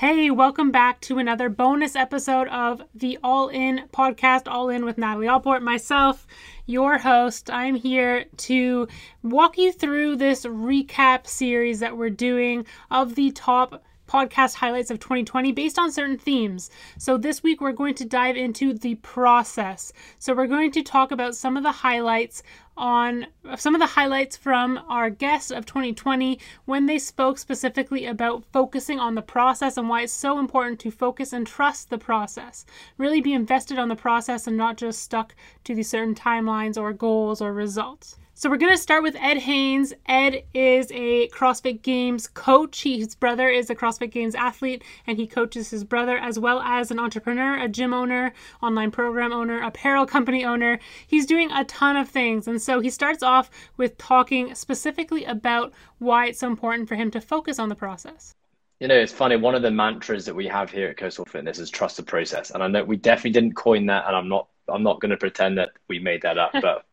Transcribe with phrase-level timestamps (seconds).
[0.00, 4.96] Hey, welcome back to another bonus episode of the All In podcast, All In with
[4.96, 5.62] Natalie Allport.
[5.62, 6.26] Myself,
[6.64, 7.50] your host.
[7.50, 8.88] I'm here to
[9.22, 14.98] walk you through this recap series that we're doing of the top podcast highlights of
[14.98, 16.68] 2020 based on certain themes.
[16.98, 19.92] So, this week we're going to dive into the process.
[20.18, 22.42] So, we're going to talk about some of the highlights
[22.76, 23.26] on
[23.56, 28.98] some of the highlights from our guests of 2020 when they spoke specifically about focusing
[28.98, 32.64] on the process and why it's so important to focus and trust the process.
[32.96, 36.92] Really be invested on the process and not just stuck to these certain timelines or
[36.92, 38.16] goals or results.
[38.40, 39.92] So we're going to start with Ed Haynes.
[40.06, 42.80] Ed is a CrossFit Games coach.
[42.80, 46.60] He, his brother is a CrossFit Games athlete, and he coaches his brother as well
[46.60, 48.32] as an entrepreneur, a gym owner,
[48.62, 50.78] online program owner, apparel company owner.
[51.06, 52.48] He's doing a ton of things.
[52.48, 57.10] And so he starts off with talking specifically about why it's so important for him
[57.10, 58.34] to focus on the process.
[58.78, 59.36] You know, it's funny.
[59.36, 62.52] One of the mantras that we have here at Coastal Fitness is trust the process.
[62.52, 65.18] And I know we definitely didn't coin that, and I'm not I'm not going to
[65.18, 66.86] pretend that we made that up, but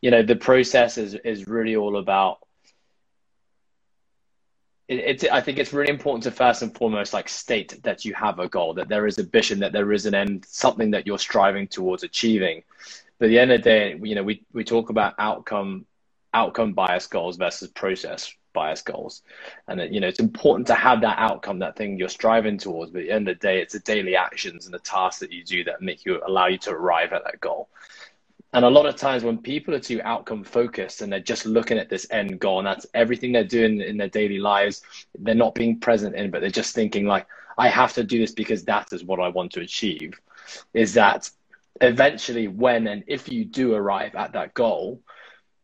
[0.00, 2.38] you know the process is is really all about
[4.88, 8.14] it, it's i think it's really important to first and foremost like state that you
[8.14, 11.06] have a goal that there is a vision that there is an end something that
[11.06, 12.62] you're striving towards achieving.
[13.18, 15.86] But at the end of the day you know we, we talk about outcome
[16.32, 19.22] outcome bias goals versus process bias goals.
[19.68, 22.90] And you know it's important to have that outcome that thing you're striving towards.
[22.90, 25.32] But at the end of the day it's the daily actions and the tasks that
[25.32, 27.68] you do that make you allow you to arrive at that goal
[28.52, 31.78] and a lot of times when people are too outcome focused and they're just looking
[31.78, 34.82] at this end goal and that's everything they're doing in their daily lives,
[35.18, 38.32] they're not being present in, but they're just thinking like, I have to do this
[38.32, 40.20] because that is what I want to achieve.
[40.74, 41.30] Is that
[41.80, 45.00] eventually when and if you do arrive at that goal,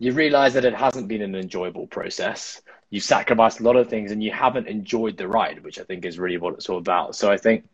[0.00, 2.60] you realize that it hasn't been an enjoyable process.
[2.90, 6.04] You've sacrificed a lot of things and you haven't enjoyed the ride, which I think
[6.04, 7.14] is really what it's all about.
[7.14, 7.64] So I think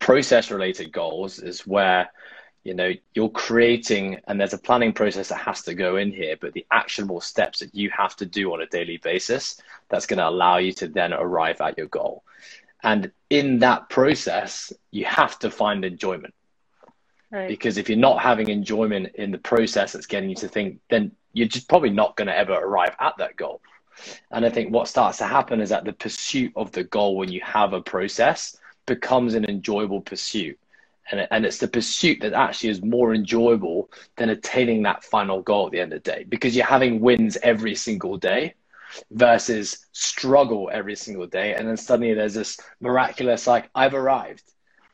[0.00, 2.10] process related goals is where
[2.64, 6.36] you know you're creating and there's a planning process that has to go in here
[6.40, 10.18] but the actionable steps that you have to do on a daily basis that's going
[10.18, 12.24] to allow you to then arrive at your goal.
[12.82, 16.34] And in that process you have to find enjoyment.
[17.30, 17.48] Right.
[17.48, 21.12] because if you're not having enjoyment in the process that's getting you to think then
[21.32, 23.60] you're just probably not going to ever arrive at that goal.
[24.30, 27.30] And i think what starts to happen is that the pursuit of the goal when
[27.30, 28.56] you have a process
[28.86, 30.58] becomes an enjoyable pursuit
[31.10, 35.66] and, and it's the pursuit that actually is more enjoyable than attaining that final goal
[35.66, 36.24] at the end of the day.
[36.28, 38.54] Because you're having wins every single day
[39.10, 41.54] versus struggle every single day.
[41.54, 44.44] And then suddenly there's this miraculous like i've arrived.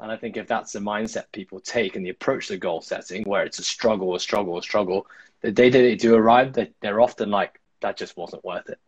[0.00, 3.24] And i think if that's the mindset people take and the approach to goal setting
[3.24, 5.06] where it's a struggle a struggle a struggle
[5.42, 8.78] the day that they do arrive they're often like that just wasn't worth it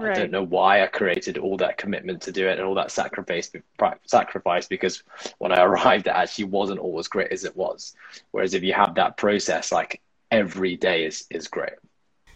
[0.00, 0.16] Right.
[0.16, 2.90] I don't know why I created all that commitment to do it and all that
[2.90, 3.50] sacrifice
[4.06, 5.02] sacrifice because
[5.38, 7.94] when I arrived it actually wasn't all as great as it was.
[8.30, 10.00] Whereas if you have that process like
[10.30, 11.74] every day is is great.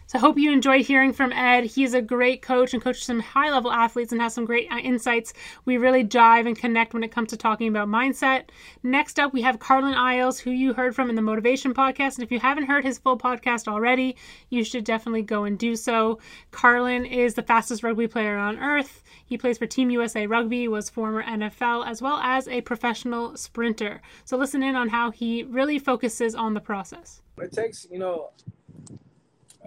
[0.07, 1.63] So I hope you enjoyed hearing from Ed.
[1.63, 4.77] He's a great coach and coaches some high level athletes and has some great uh,
[4.77, 5.33] insights.
[5.65, 8.49] We really dive and connect when it comes to talking about mindset.
[8.83, 12.15] Next up, we have Carlin Isles, who you heard from in the Motivation Podcast.
[12.15, 14.15] And if you haven't heard his full podcast already,
[14.51, 16.19] you should definitely go and do so.
[16.51, 19.01] Carlin is the fastest rugby player on earth.
[19.25, 24.03] He plays for Team USA Rugby, was former NFL, as well as a professional sprinter.
[24.23, 27.23] So listen in on how he really focuses on the process.
[27.39, 28.29] It takes, you know,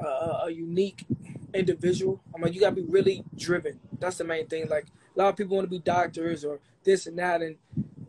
[0.03, 1.04] uh, a unique
[1.54, 2.20] individual.
[2.34, 3.81] I mean, you gotta be really driven.
[3.98, 4.69] That's the main thing.
[4.69, 7.56] Like a lot of people want to be doctors or this and that, and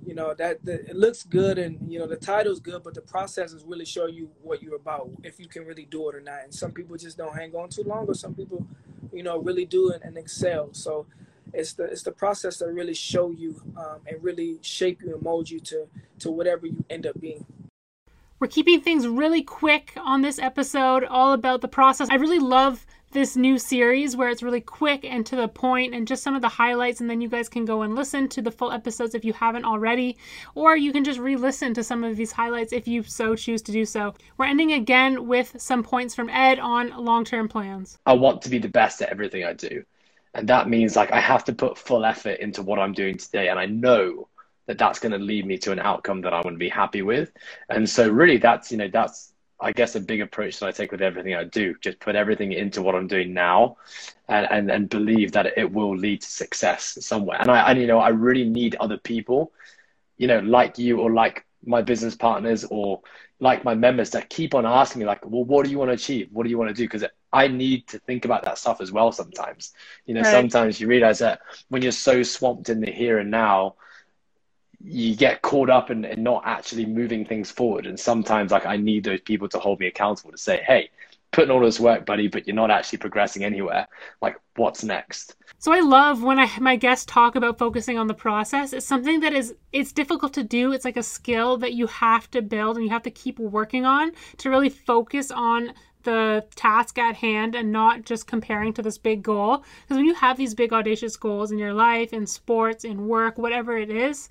[0.05, 3.53] you know that, it looks good and you know the title's good, but the process
[3.53, 6.43] is really show you what you're about if you can really do it or not.
[6.43, 8.65] And some people just don't hang on too long, or some people,
[9.13, 10.69] you know, really do it and excel.
[10.73, 11.05] So
[11.53, 15.21] it's the it's the process that really show you um, and really shape you and
[15.21, 15.87] mold you to
[16.19, 17.45] to whatever you end up being.
[18.39, 22.07] We're keeping things really quick on this episode, all about the process.
[22.09, 26.07] I really love this new series where it's really quick and to the point and
[26.07, 28.51] just some of the highlights and then you guys can go and listen to the
[28.51, 30.15] full episodes if you haven't already
[30.55, 33.71] or you can just re-listen to some of these highlights if you so choose to
[33.71, 38.43] do so we're ending again with some points from ed on long-term plans i want
[38.43, 39.83] to be the best at everything i do
[40.35, 43.49] and that means like i have to put full effort into what i'm doing today
[43.49, 44.27] and i know
[44.69, 47.01] that that's going to lead me to an outcome that I want to be happy
[47.01, 47.31] with.
[47.69, 50.91] And so really that's, you know, that's, I guess a big approach that I take
[50.91, 51.73] with everything I do.
[51.81, 53.77] Just put everything into what I'm doing now
[54.27, 57.41] and, and, and believe that it will lead to success somewhere.
[57.41, 59.51] And I, and, you know, I really need other people,
[60.17, 63.01] you know, like you or like my business partners or
[63.39, 65.93] like my members that keep on asking me like well what do you want to
[65.93, 68.79] achieve what do you want to do because i need to think about that stuff
[68.79, 69.73] as well sometimes
[70.05, 70.31] you know right.
[70.31, 73.75] sometimes you realize that when you're so swamped in the here and now
[74.81, 78.77] you get caught up in, in not actually moving things forward and sometimes like i
[78.77, 80.89] need those people to hold me accountable to say hey
[81.31, 83.87] putting all this work, buddy, but you're not actually progressing anywhere.
[84.21, 85.35] Like, what's next?
[85.59, 88.73] So I love when I my guests talk about focusing on the process.
[88.73, 90.71] It's something that is it's difficult to do.
[90.71, 93.85] It's like a skill that you have to build and you have to keep working
[93.85, 95.73] on to really focus on
[96.03, 99.63] the task at hand and not just comparing to this big goal.
[99.83, 103.37] Because when you have these big audacious goals in your life, in sports, in work,
[103.37, 104.29] whatever it is,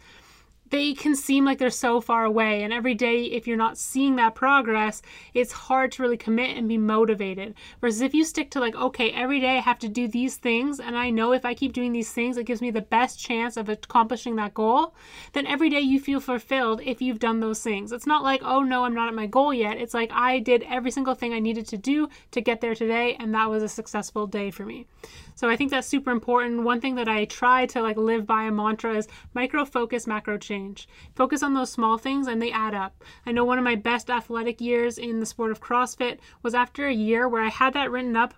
[0.71, 2.63] they can seem like they're so far away.
[2.63, 5.03] And every day, if you're not seeing that progress,
[5.35, 7.55] it's hard to really commit and be motivated.
[7.81, 10.81] Versus if you stick to, like, okay, every day I have to do these things,
[10.81, 13.57] and I know if I keep doing these things, it gives me the best chance
[13.57, 14.95] of accomplishing that goal,
[15.33, 17.93] then every day you feel fulfilled if you've done those things.
[17.93, 19.79] It's not like, oh no, I'm not at my goal yet.
[19.79, 23.17] It's like I did every single thing I needed to do to get there today,
[23.19, 24.87] and that was a successful day for me.
[25.35, 26.65] So I think that's super important.
[26.65, 30.37] One thing that I try to like live by a mantra is micro focus, macro
[30.59, 30.89] change.
[31.15, 33.05] Focus on those small things and they add up.
[33.25, 36.87] I know one of my best athletic years in the sport of CrossFit was after
[36.87, 38.35] a year where I had that written up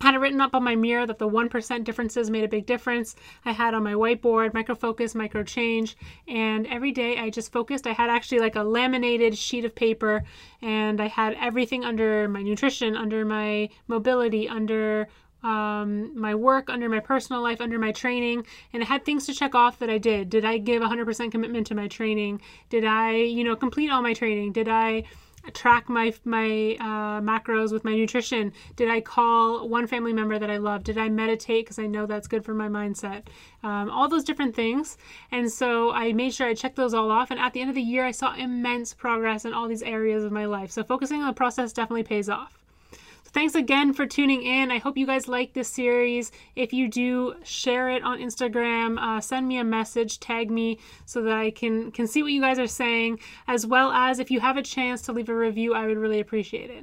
[0.00, 3.16] had it written up on my mirror that the 1% differences made a big difference.
[3.44, 5.96] I had on my whiteboard micro focus, micro change,
[6.28, 7.84] and every day I just focused.
[7.84, 10.22] I had actually like a laminated sheet of paper
[10.62, 15.08] and I had everything under my nutrition, under my mobility, under
[15.42, 19.34] um, my work, under my personal life, under my training, and I had things to
[19.34, 20.30] check off that I did.
[20.30, 22.40] Did I give 100% commitment to my training?
[22.70, 24.52] Did I, you know, complete all my training?
[24.52, 25.04] Did I
[25.52, 28.52] track my my uh, macros with my nutrition?
[28.76, 30.84] Did I call one family member that I love?
[30.84, 33.22] Did I meditate because I know that's good for my mindset?
[33.62, 34.98] Um, all those different things,
[35.30, 37.30] and so I made sure I checked those all off.
[37.30, 40.24] And at the end of the year, I saw immense progress in all these areas
[40.24, 40.70] of my life.
[40.70, 42.57] So focusing on the process definitely pays off.
[43.32, 44.70] Thanks again for tuning in.
[44.70, 46.32] I hope you guys like this series.
[46.56, 48.98] If you do, share it on Instagram.
[48.98, 52.40] Uh, send me a message, tag me so that I can can see what you
[52.40, 53.20] guys are saying.
[53.46, 56.20] As well as if you have a chance to leave a review, I would really
[56.20, 56.76] appreciate it.